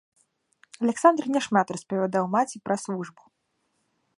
[0.85, 3.23] Аляксандр няшмат распавядаў маці пра службу.